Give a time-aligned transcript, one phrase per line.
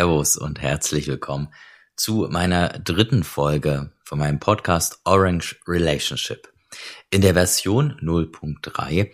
[0.00, 1.52] Servus und herzlich willkommen
[1.94, 6.50] zu meiner dritten Folge von meinem Podcast Orange Relationship.
[7.10, 9.10] In der Version 0.3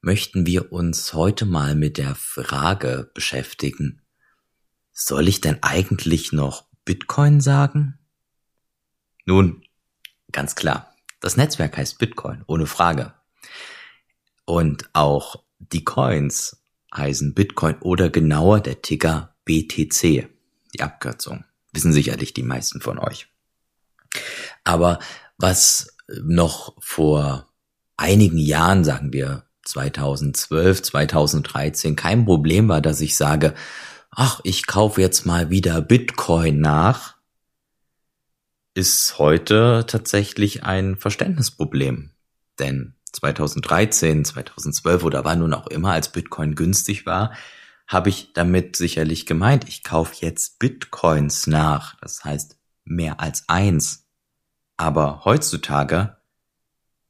[0.00, 4.00] möchten wir uns heute mal mit der Frage beschäftigen,
[4.90, 7.98] soll ich denn eigentlich noch Bitcoin sagen?
[9.26, 9.66] Nun,
[10.32, 13.12] ganz klar, das Netzwerk heißt Bitcoin, ohne Frage.
[14.46, 16.64] Und auch die Coins
[16.96, 20.28] heißen Bitcoin oder genauer der Ticker BTC,
[20.74, 21.44] die Abkürzung.
[21.72, 23.28] Wissen sicherlich die meisten von euch.
[24.64, 24.98] Aber
[25.38, 27.46] was noch vor
[27.96, 33.54] einigen Jahren, sagen wir 2012, 2013, kein Problem war, dass ich sage,
[34.10, 37.16] ach, ich kaufe jetzt mal wieder Bitcoin nach,
[38.74, 42.10] ist heute tatsächlich ein Verständnisproblem.
[42.58, 47.32] Denn 2013, 2012 oder wann nun auch immer, als Bitcoin günstig war,
[47.86, 54.06] habe ich damit sicherlich gemeint, ich kaufe jetzt Bitcoins nach, das heißt mehr als eins.
[54.76, 56.16] Aber heutzutage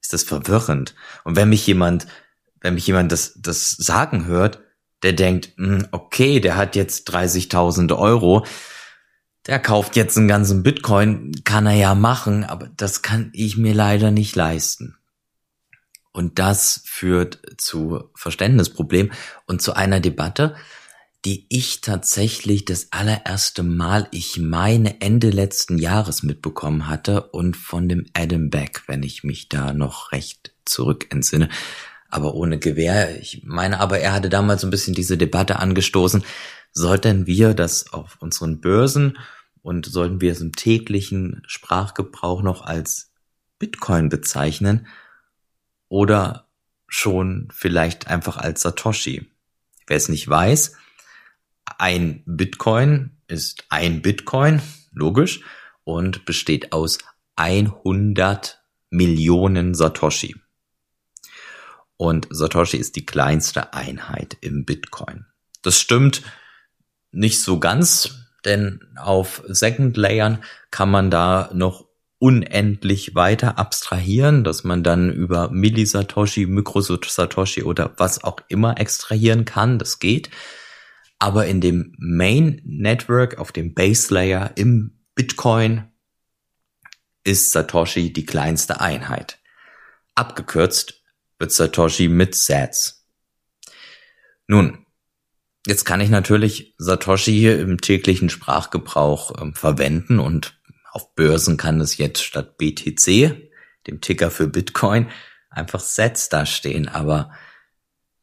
[0.00, 0.94] ist das verwirrend.
[1.24, 2.06] Und wenn mich jemand,
[2.60, 4.60] wenn mich jemand das, das sagen hört,
[5.02, 8.46] der denkt, hm, okay, der hat jetzt 30.000 Euro,
[9.46, 13.74] der kauft jetzt einen ganzen Bitcoin, kann er ja machen, aber das kann ich mir
[13.74, 14.96] leider nicht leisten.
[16.16, 19.12] Und das führt zu Verständnisproblemen
[19.44, 20.56] und zu einer Debatte,
[21.26, 27.86] die ich tatsächlich das allererste Mal, ich meine Ende letzten Jahres mitbekommen hatte und von
[27.90, 31.50] dem Adam Beck, wenn ich mich da noch recht zurück entsinne,
[32.08, 33.20] aber ohne Gewehr.
[33.20, 36.24] Ich meine aber, er hatte damals so ein bisschen diese Debatte angestoßen,
[36.72, 39.18] sollten wir das auf unseren Börsen
[39.60, 43.12] und sollten wir es im täglichen Sprachgebrauch noch als
[43.58, 44.86] Bitcoin bezeichnen?
[45.96, 46.46] Oder
[46.88, 49.30] schon vielleicht einfach als Satoshi.
[49.86, 50.76] Wer es nicht weiß,
[51.78, 54.60] ein Bitcoin ist ein Bitcoin,
[54.92, 55.40] logisch,
[55.84, 56.98] und besteht aus
[57.36, 60.36] 100 Millionen Satoshi.
[61.96, 65.24] Und Satoshi ist die kleinste Einheit im Bitcoin.
[65.62, 66.24] Das stimmt
[67.10, 71.85] nicht so ganz, denn auf Second Layern kann man da noch
[72.18, 79.78] unendlich weiter abstrahieren, dass man dann über Millisatoshi, Mikrosatoshi oder was auch immer extrahieren kann.
[79.78, 80.30] Das geht.
[81.18, 85.84] Aber in dem Main Network, auf dem Base Layer im Bitcoin
[87.24, 89.38] ist Satoshi die kleinste Einheit.
[90.14, 91.02] Abgekürzt
[91.38, 93.06] wird Satoshi mit Sats.
[94.46, 94.86] Nun,
[95.66, 100.55] jetzt kann ich natürlich Satoshi im täglichen Sprachgebrauch äh, verwenden und
[100.96, 103.50] auf Börsen kann es jetzt statt BTC,
[103.86, 105.10] dem Ticker für Bitcoin,
[105.50, 106.88] einfach Sets da stehen.
[106.88, 107.30] Aber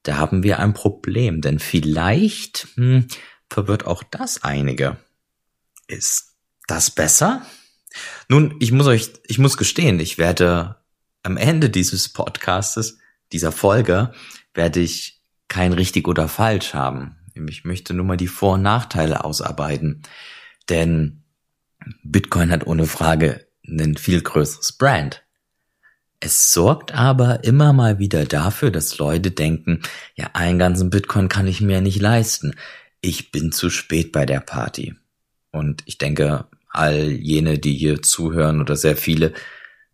[0.01, 3.07] da haben wir ein Problem, denn vielleicht hm,
[3.47, 4.97] verwirrt auch das einige.
[5.85, 6.35] Ist
[6.65, 7.45] das besser?
[8.27, 10.77] Nun, ich muss euch, ich muss gestehen, ich werde
[11.21, 12.97] am Ende dieses Podcastes,
[13.31, 14.13] dieser Folge,
[14.55, 17.17] werde ich kein richtig oder falsch haben.
[17.35, 20.01] Ich möchte nur mal die Vor- und Nachteile ausarbeiten.
[20.69, 21.22] Denn
[22.03, 25.23] Bitcoin hat ohne Frage ein viel größeres Brand.
[26.19, 29.81] Es sorgt aber immer mal wieder dafür, dass Leute denken,
[30.15, 32.55] ja, einen ganzen Bitcoin kann ich mir nicht leisten.
[33.01, 34.95] Ich bin zu spät bei der Party.
[35.51, 39.33] Und ich denke, all jene, die hier zuhören oder sehr viele,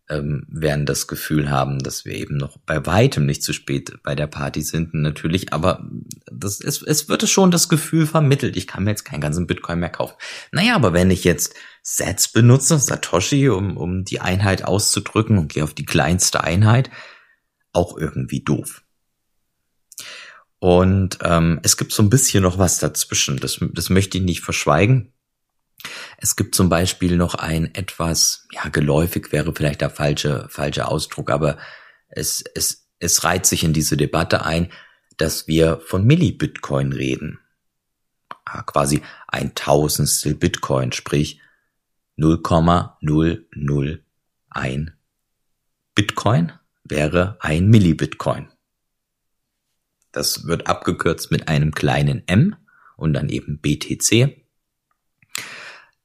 [0.10, 4.16] ähm, werden das Gefühl haben, dass wir eben noch bei weitem nicht zu spät bei
[4.16, 5.88] der Party sind, natürlich, aber
[6.32, 9.80] das, es, es wird schon das Gefühl vermittelt, ich kann mir jetzt keinen ganzen Bitcoin
[9.80, 10.16] mehr kaufen.
[10.52, 11.54] Naja, aber wenn ich jetzt
[11.92, 16.92] Sets benutze, Satoshi, um, um die Einheit auszudrücken und gehe auf die kleinste Einheit,
[17.74, 18.84] auch irgendwie doof.
[20.60, 24.42] Und ähm, es gibt so ein bisschen noch was dazwischen, das, das möchte ich nicht
[24.42, 25.14] verschweigen.
[26.18, 31.32] Es gibt zum Beispiel noch ein etwas, ja, geläufig wäre vielleicht der falsche, falsche Ausdruck,
[31.32, 31.58] aber
[32.08, 34.72] es, es, es reiht sich in diese Debatte ein,
[35.18, 37.40] dass wir von Millibitcoin reden.
[38.46, 41.42] Ja, quasi ein Tausendstel Bitcoin, sprich
[42.20, 44.92] 0,001
[45.96, 46.52] Bitcoin
[46.84, 48.50] wäre ein Millibitcoin.
[50.12, 52.58] Das wird abgekürzt mit einem kleinen m
[52.98, 54.36] und dann eben BTC.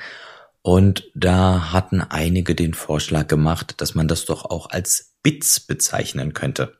[0.61, 6.33] Und da hatten einige den Vorschlag gemacht, dass man das doch auch als Bits bezeichnen
[6.33, 6.77] könnte.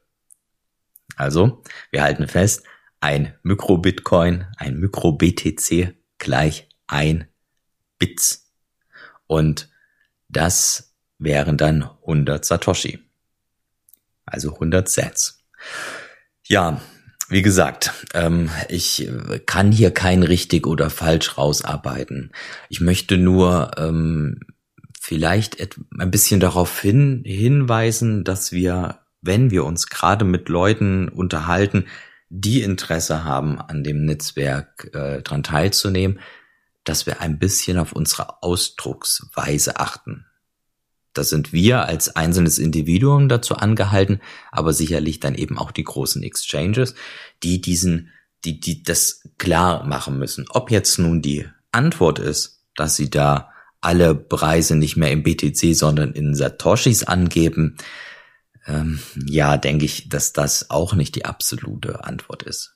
[1.15, 2.63] Also, wir halten fest,
[2.99, 7.27] ein Mikrobitcoin, ein Mikro-BTC gleich ein
[7.97, 8.51] Bits.
[9.27, 9.69] Und
[10.29, 12.99] das wären dann 100 Satoshi.
[14.25, 15.43] Also 100 Sets.
[16.47, 16.81] Ja,
[17.31, 19.09] wie gesagt, ähm, ich
[19.45, 22.31] kann hier kein richtig oder falsch rausarbeiten.
[22.67, 24.41] Ich möchte nur ähm,
[24.99, 25.57] vielleicht
[25.97, 31.85] ein bisschen darauf hin, hinweisen, dass wir, wenn wir uns gerade mit Leuten unterhalten,
[32.27, 36.19] die Interesse haben, an dem Netzwerk äh, dran teilzunehmen,
[36.83, 40.25] dass wir ein bisschen auf unsere Ausdrucksweise achten.
[41.13, 44.21] Da sind wir als einzelnes Individuum dazu angehalten,
[44.51, 46.95] aber sicherlich dann eben auch die großen Exchanges,
[47.43, 48.11] die diesen,
[48.45, 50.45] die, die das klar machen müssen.
[50.49, 55.75] Ob jetzt nun die Antwort ist, dass sie da alle Preise nicht mehr im BTC,
[55.75, 57.77] sondern in Satoshis angeben,
[58.67, 62.75] ähm, ja, denke ich, dass das auch nicht die absolute Antwort ist.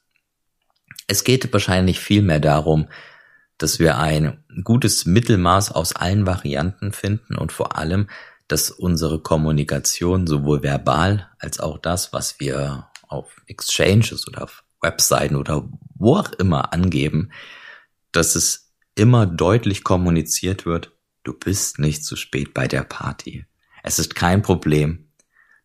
[1.08, 2.88] Es geht wahrscheinlich viel mehr darum,
[3.57, 8.07] dass wir ein gutes Mittelmaß aus allen Varianten finden und vor allem,
[8.48, 15.36] dass unsere Kommunikation sowohl verbal als auch das, was wir auf Exchanges oder auf Webseiten
[15.36, 17.31] oder wo auch immer angeben,
[18.12, 20.92] dass es immer deutlich kommuniziert wird,
[21.24, 23.46] du bist nicht zu spät bei der Party.
[23.84, 25.08] Es ist kein Problem.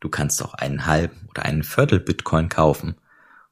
[0.01, 2.97] Du kannst auch einen halben oder einen Viertel Bitcoin kaufen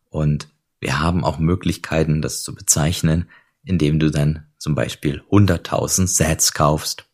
[0.09, 0.49] und
[0.81, 3.29] wir haben auch Möglichkeiten, das zu bezeichnen,
[3.69, 7.05] indem du dann zum Beispiel 100.000 Sets kaufst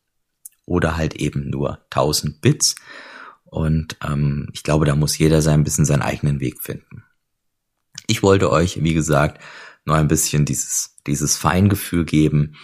[0.66, 2.76] oder halt eben nur 1000 Bits.
[3.44, 7.04] Und ähm, ich glaube, da muss jeder sein bisschen seinen eigenen Weg finden.
[8.06, 9.42] Ich wollte euch, wie gesagt,
[9.84, 12.54] noch ein bisschen dieses, dieses Feingefühl geben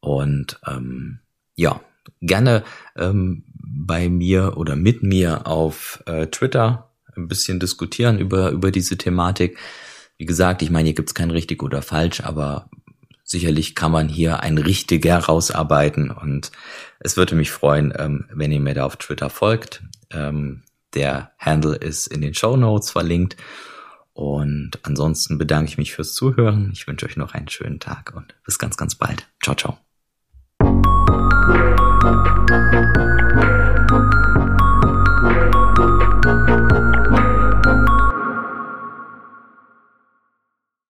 [0.00, 1.20] und ähm,
[1.54, 1.80] ja,
[2.20, 2.64] gerne
[2.96, 8.96] ähm, bei mir oder mit mir auf äh, Twitter ein bisschen diskutieren über, über diese
[8.96, 9.58] Thematik.
[10.16, 12.70] Wie gesagt, ich meine, hier gibt's kein richtig oder falsch, aber
[13.32, 16.52] sicherlich kann man hier ein richtiger rausarbeiten und
[17.00, 19.82] es würde mich freuen, ähm, wenn ihr mir da auf Twitter folgt.
[20.12, 20.62] Ähm,
[20.94, 23.36] der Handle ist in den Show Notes verlinkt.
[24.14, 26.70] Und ansonsten bedanke ich mich fürs Zuhören.
[26.74, 29.26] Ich wünsche euch noch einen schönen Tag und bis ganz, ganz bald.
[29.42, 29.78] Ciao, ciao.